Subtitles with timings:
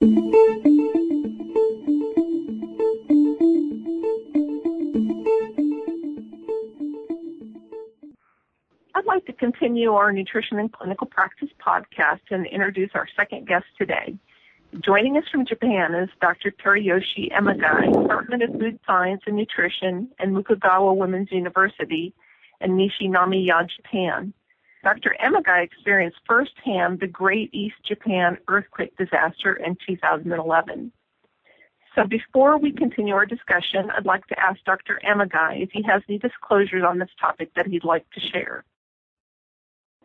[0.00, 0.08] I'd
[9.06, 14.16] like to continue our Nutrition and Clinical Practice podcast and introduce our second guest today.
[14.84, 16.52] Joining us from Japan is Dr.
[16.52, 22.14] Teruyoshi Amagai, Department of Food Science and Nutrition at Mukogawa Women's University
[22.60, 24.32] in Nishinomiya, Japan.
[24.88, 25.14] Dr.
[25.22, 30.90] Amagai experienced firsthand the Great East Japan earthquake disaster in 2011.
[31.94, 34.98] So before we continue our discussion, I'd like to ask Dr.
[35.06, 38.64] Amagai if he has any disclosures on this topic that he'd like to share.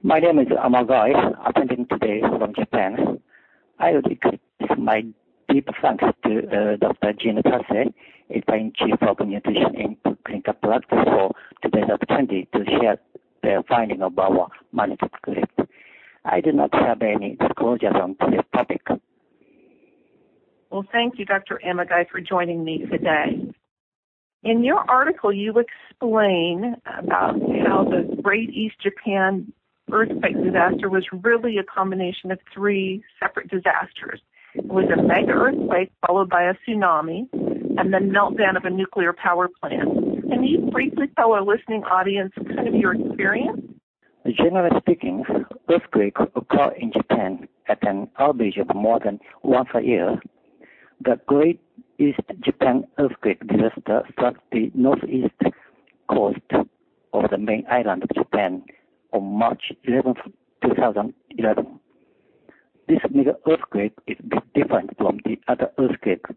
[0.02, 1.14] My name is Amagai,
[1.48, 3.22] attending today from Japan.
[3.80, 5.06] I would express my
[5.48, 7.14] deep thanks to uh, Dr.
[7.22, 7.94] Jean Tasse,
[8.30, 12.98] editor chief of nutrition in clinical practice for today's opportunity to share
[13.44, 15.60] the finding of our manuscript.
[16.26, 18.82] I do not have any disclosures on this topic.
[20.72, 21.62] Well, thank you, Dr.
[21.64, 23.54] Amagai, for joining me today.
[24.44, 27.36] In your article, you explain about
[27.68, 29.54] how the Great East Japan
[29.92, 34.22] earthquake disaster was really a combination of three separate disasters.
[34.56, 37.28] It was a mega earthquake followed by a tsunami
[37.78, 40.03] and then meltdown of a nuclear power plant.
[40.30, 43.62] Can you briefly tell our listening audience kind of your experience?
[44.26, 45.24] Generally speaking,
[45.70, 50.20] earthquakes occur in Japan at an average of more than once a year.
[51.02, 51.60] The Great
[52.00, 55.34] East Japan earthquake disaster struck the northeast
[56.10, 56.40] coast
[57.14, 58.64] of the main island of Japan
[59.12, 60.16] on March 11,
[60.64, 61.80] 2011.
[62.88, 64.18] This mega earthquake is
[64.56, 66.32] different from the other earthquakes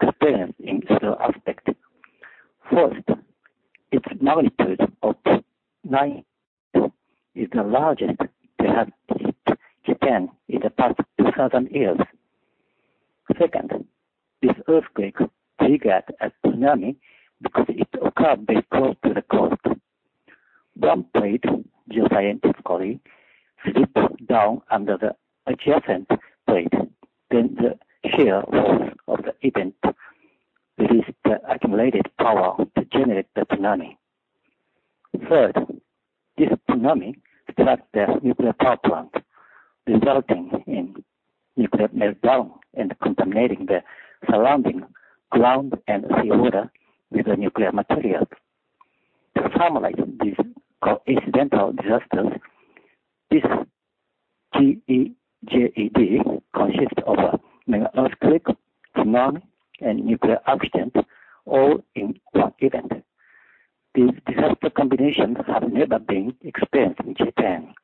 [0.00, 1.72] experienced in several aspects.
[2.70, 3.08] First,
[3.90, 5.16] its magnitude of
[5.84, 6.24] 9
[7.34, 8.18] is the largest
[8.60, 11.98] to have hit Japan in the past 2,000 years.
[13.38, 13.84] Second,
[14.42, 15.16] this earthquake
[15.60, 16.96] triggered a tsunami
[17.40, 19.60] because it occurred very close to the coast.
[20.74, 21.44] One plate
[21.90, 23.00] geoscientifically
[23.64, 25.14] slipped down under the
[25.46, 26.08] adjacent
[26.46, 26.72] plate.
[27.30, 27.78] Then the
[28.16, 29.74] shear force of the event
[30.78, 32.56] released the accumulated power
[32.92, 33.96] generate the tsunami.
[35.28, 35.56] Third,
[36.36, 37.14] this tsunami
[37.52, 39.14] struck the nuclear power plant,
[39.86, 40.94] resulting in
[41.56, 43.82] nuclear meltdown and contaminating the
[44.30, 44.82] surrounding
[45.30, 46.70] ground and seawater
[47.10, 48.28] with the nuclear materials.
[49.36, 50.36] To summarize these
[50.82, 52.32] coincidental disasters,
[53.30, 53.42] this
[54.54, 58.46] GEJED consists of a mega earthquake,
[58.96, 59.42] tsunami,
[59.80, 60.96] and nuclear accident,
[61.48, 62.92] all in one event.
[63.94, 67.74] These disaster combinations have never been experienced in Japan.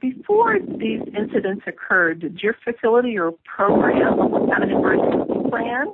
[0.00, 4.18] Before these incidents occurred, did your facility or program
[4.50, 5.86] have an emergency plan?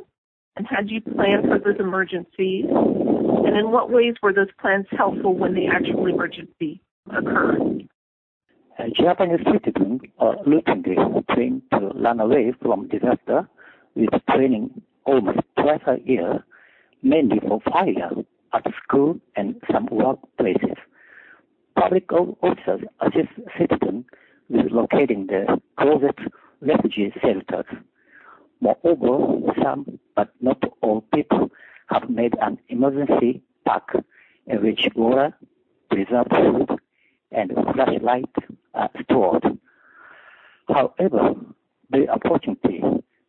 [0.57, 2.67] And had you planned for those emergencies?
[2.69, 7.89] And in what ways were those plans helpful when the actual emergency occurred?
[8.79, 10.97] A Japanese citizens uh, are routinely
[11.33, 13.49] trained to run away from disaster
[13.95, 16.45] with training almost twice a year,
[17.05, 18.11] mainly for fire
[18.55, 20.77] at school and some workplaces.
[21.79, 23.29] Public officers assist
[23.59, 24.05] citizens
[24.49, 26.19] with locating the closest
[26.61, 27.67] refugee shelters.
[28.61, 31.51] Moreover, some, but not all people,
[31.89, 33.83] have made an emergency pack
[34.47, 35.37] in which water,
[35.91, 36.79] preserved food,
[37.33, 38.35] and flashlight
[38.75, 39.45] are stored.
[40.69, 41.35] However,
[41.91, 42.83] the opportunity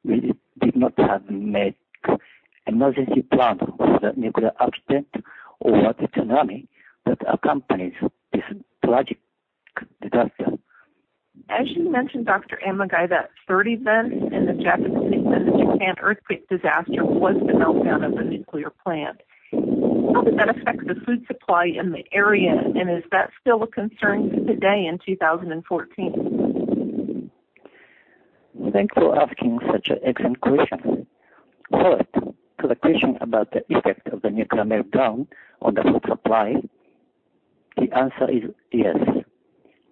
[0.06, 1.76] we did not have made
[2.76, 5.08] emergency plan for the nuclear accident
[5.62, 6.68] or the tsunami
[7.06, 7.94] that accompanies
[8.34, 8.44] this
[8.84, 9.20] tragic
[10.02, 10.48] disaster.
[11.50, 12.60] As you mentioned, Dr.
[12.68, 18.06] Amagai, that third event in the Japanese in the Japan earthquake disaster was the meltdown
[18.06, 19.22] of the nuclear plant.
[19.52, 23.68] How did that affect the food supply in the area, and is that still a
[23.68, 27.32] concern today in 2014?
[28.74, 31.06] Thanks for asking such an excellent question.
[31.72, 32.10] First,
[32.66, 35.28] to the question about the effect of the nuclear meltdown
[35.62, 36.56] on the food supply,
[37.78, 38.98] the answer is yes.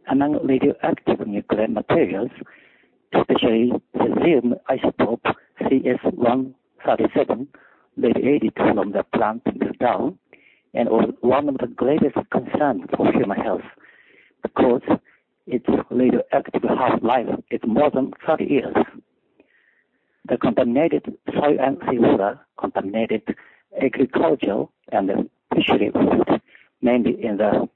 [0.10, 2.32] Among radioactive nuclear materials,
[3.14, 7.48] especially cesium isotope CS-137,
[7.98, 10.18] radiated from the plant meltdown,
[10.74, 13.62] and was one of the greatest concerns for human health
[14.42, 14.82] because
[15.46, 18.76] its radioactive half-life is more than 30 years.
[20.26, 23.24] The contaminated soil and seawater contaminated
[23.82, 26.42] agricultural and fishery food,
[26.82, 27.68] mainly in the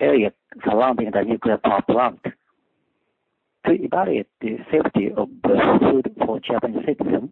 [0.00, 0.32] area
[0.64, 2.20] surrounding the nuclear power plant.
[3.66, 7.30] To evaluate the safety of the food for Japanese citizens,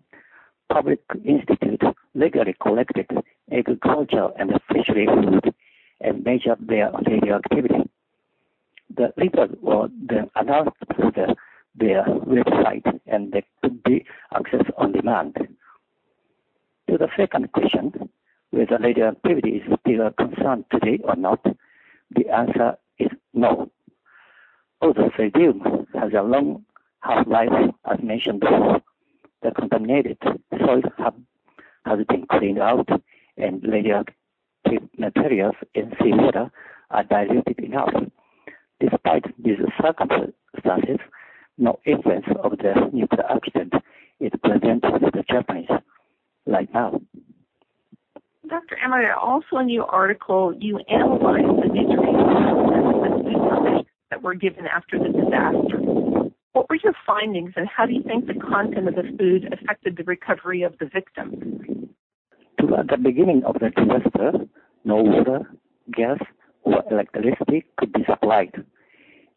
[0.73, 1.83] Public Institute
[2.15, 3.07] regularly collected
[3.51, 5.53] agricultural and fishery food
[6.01, 7.91] and measured their radioactivity.
[8.97, 11.35] The results were then announced through the,
[11.81, 15.37] their website and they could be accessed on demand.
[16.89, 18.09] To the second question,
[18.51, 21.45] whether radioactivity is still a concern today or not,
[22.15, 23.71] the answer is no.
[24.81, 26.65] Although the radium has a long
[27.01, 28.81] half-life, as mentioned before,
[29.43, 30.19] the contaminated
[30.59, 31.15] soil have,
[31.85, 32.89] has been cleaned out
[33.37, 34.17] and radioactive
[34.99, 36.51] materials in seawater
[36.91, 37.93] are diluted enough.
[38.81, 40.99] Despite these circumstances,
[41.61, 43.73] no evidence of the nuclear accident
[44.19, 45.69] is present for the Japanese
[46.47, 47.01] right now.
[48.49, 48.79] Dr.
[48.83, 52.19] Emma, also in your article, you analyzed the nutrients
[54.11, 55.79] that were given after the disaster.
[56.53, 59.97] What were your findings, and how do you think the content of the food affected
[59.97, 61.95] the recovery of the victim?
[62.59, 64.47] At the beginning of the disaster,
[64.85, 65.49] no water,
[65.93, 66.19] gas,
[66.63, 68.65] or electricity could be supplied,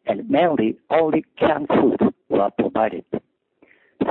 [0.06, 3.04] and mainly only canned food were provided.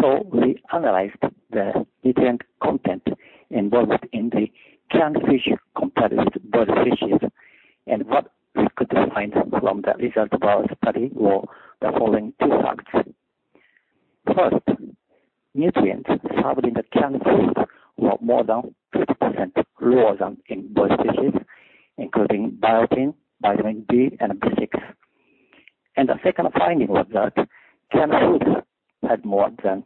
[0.02, 1.18] So we analyzed
[1.52, 3.08] the nutrient content
[3.50, 4.48] involved in the
[4.92, 5.48] canned fish
[5.78, 7.20] compared with bird fishes,
[7.88, 11.42] and what we could find from the result of our study were
[11.82, 13.10] the following two facts.
[14.26, 14.80] First,
[15.54, 16.10] nutrients
[16.42, 17.66] served in the canned food
[17.98, 21.40] were more than 50% lower than in bird fishes,
[21.98, 24.70] including biotin, vitamin B, and B6.
[25.96, 27.34] And the second finding was that
[27.92, 28.64] canned food
[29.08, 29.84] had more than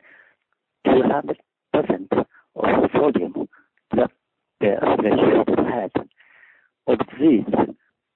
[0.86, 1.36] 200%
[1.74, 3.48] of the sodium
[3.96, 4.12] that
[4.60, 5.92] the fresh had.
[6.88, 7.44] Of these,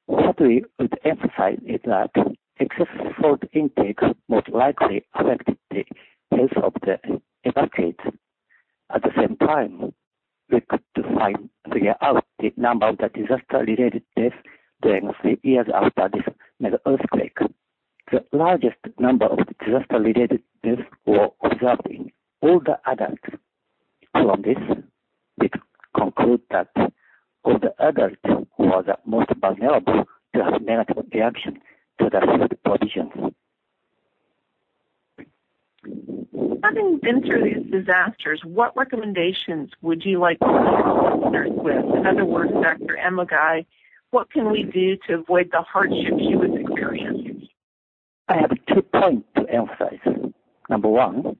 [0.06, 2.12] what we would emphasize is that
[2.60, 4.00] excessive salt intake
[4.30, 5.84] most likely affected the
[6.32, 8.00] health of the evacuates.
[8.94, 9.94] At the same time,
[10.50, 10.82] we could
[11.18, 14.36] find figure out the number of the disaster-related deaths
[14.82, 17.38] during three years after this mega earthquake.
[18.42, 22.12] Largest number of disaster-related deaths were observed in
[22.42, 23.22] older adults.
[24.14, 24.58] From this,
[25.38, 25.52] we
[25.96, 26.70] conclude that
[27.46, 28.16] older adults
[28.58, 31.60] were the most vulnerable to have negative reaction
[32.00, 33.12] to the food provisions.
[36.64, 41.86] Having been through these disasters, what recommendations would you like to leave listeners with?
[41.96, 42.98] In other words, Dr.
[43.06, 43.68] Amagai,
[44.10, 47.28] what can we do to avoid the hardships you would experience?
[48.32, 50.00] I have two points to emphasize.
[50.70, 51.36] Number one,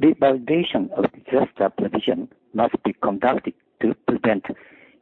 [0.00, 4.46] the validation of disaster prevention must be conducted to prevent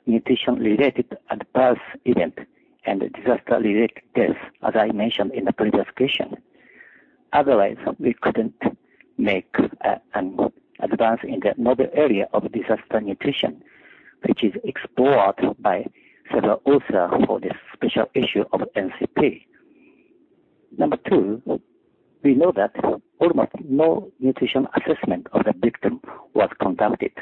[0.04, 2.38] nutrition-related adverse event
[2.84, 6.36] and disaster-related deaths, as I mentioned in the previous question.
[7.32, 8.60] Otherwise, we couldn't
[9.16, 10.36] make uh, an
[10.80, 13.62] advance in the novel area of disaster nutrition,
[14.26, 15.86] which is explored by
[16.30, 19.46] several authors for this special issue of NCP.
[20.78, 21.42] Number two,
[22.22, 22.72] we know that
[23.18, 26.00] almost no nutrition assessment of the victim
[26.34, 27.12] was conducted,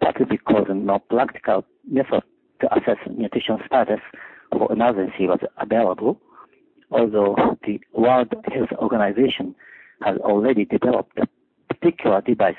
[0.00, 2.22] partly because no practical method
[2.60, 4.00] to assess nutrition status
[4.50, 6.20] for emergency was available,
[6.90, 9.54] although the World Health Organization
[10.02, 11.26] has already developed a
[11.74, 12.56] particular device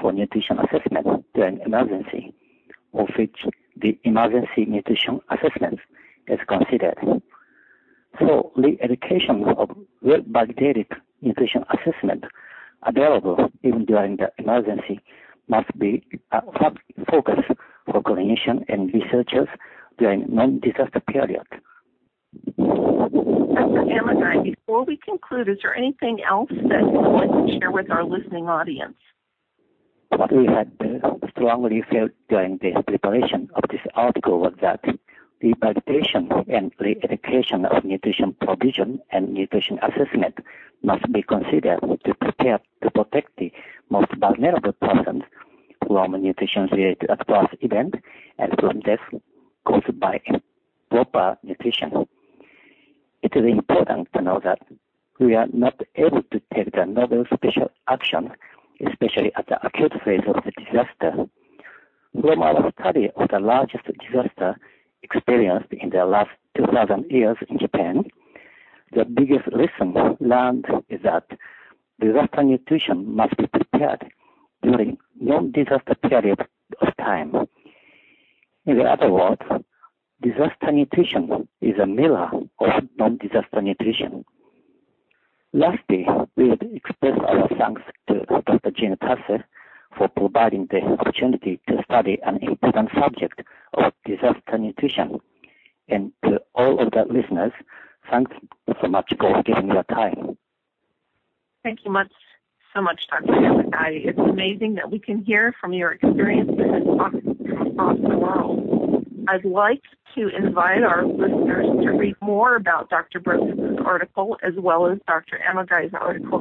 [0.00, 2.34] for nutrition assessment during emergency,
[2.94, 3.36] of which
[3.76, 5.78] the emergency nutrition assessment
[6.28, 6.96] is considered.
[8.18, 9.70] So the education of
[10.02, 10.86] well-validated
[11.20, 12.24] nutrition assessment
[12.84, 15.00] available even during the emergency
[15.48, 16.40] must be a
[17.10, 17.40] focus
[17.86, 19.48] for clinicians and researchers
[19.98, 21.46] during non-disaster period.
[22.56, 24.42] Dr.
[24.42, 28.04] Before we conclude, is there anything else that you would like to share with our
[28.04, 28.96] listening audience?
[30.08, 34.80] What we had uh, strongly felt during the preparation of this article was that
[35.42, 40.38] the validation and re-education of nutrition provision and nutrition assessment
[40.84, 43.52] must be considered to prepare to protect the
[43.90, 45.24] most vulnerable persons
[45.84, 47.98] from nutrition-related adverse events
[48.38, 49.00] and from death
[49.64, 52.06] caused by improper nutrition.
[53.22, 54.60] It is important to know that
[55.18, 58.30] we are not able to take the novel special action,
[58.86, 61.26] especially at the acute phase of the disaster.
[62.20, 64.56] From our study of the largest disaster
[65.02, 68.04] experienced in the last 2,000 years in Japan,
[68.92, 71.26] the biggest lesson learned is that
[72.00, 74.12] disaster nutrition must be prepared
[74.62, 76.40] during non-disaster period
[76.80, 77.34] of time.
[78.66, 79.42] In other words,
[80.22, 82.30] disaster nutrition is a mirror
[82.60, 84.24] of non-disaster nutrition.
[85.52, 86.06] Lastly,
[86.36, 88.70] we would express our thanks to Dr.
[88.70, 89.42] Gina Tasse
[89.96, 93.42] for providing the opportunity to study an important subject
[93.74, 95.20] of disaster nutrition.
[95.88, 97.52] And to all of the listeners,
[98.10, 98.32] thanks
[98.80, 100.36] so much for giving your time.
[101.62, 102.12] Thank you much
[102.74, 103.32] so much, Dr.
[103.32, 104.06] Yamagai.
[104.06, 108.61] It's amazing that we can hear from your experiences across the world.
[109.28, 109.82] I'd like
[110.14, 113.20] to invite our listeners to read more about Dr.
[113.20, 115.40] Brooks' article as well as Dr.
[115.48, 116.40] Amagai's article.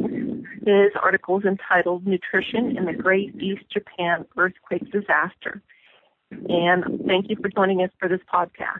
[0.65, 5.61] His article is entitled Nutrition in the Great East Japan Earthquake Disaster.
[6.31, 8.79] And thank you for joining us for this podcast.